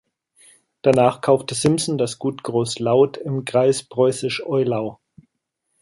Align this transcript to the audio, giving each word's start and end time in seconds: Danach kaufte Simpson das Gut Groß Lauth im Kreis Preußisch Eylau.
Danach 0.81 1.21
kaufte 1.21 1.53
Simpson 1.53 1.99
das 1.99 2.17
Gut 2.17 2.41
Groß 2.41 2.79
Lauth 2.79 3.17
im 3.17 3.45
Kreis 3.45 3.83
Preußisch 3.83 4.41
Eylau. 4.47 4.97